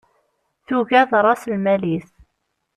Tuga 0.67 1.01
d 1.09 1.11
raṣ-lmal-is. 1.25 2.09